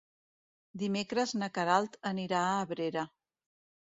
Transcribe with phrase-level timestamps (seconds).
[0.83, 3.07] Dimecres na Queralt anirà a Abrera.